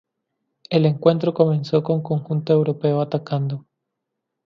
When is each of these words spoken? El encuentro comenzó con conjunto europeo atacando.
El 0.71 0.87
encuentro 0.87 1.35
comenzó 1.35 1.83
con 1.83 2.01
conjunto 2.01 2.51
europeo 2.53 3.01
atacando. 3.01 3.67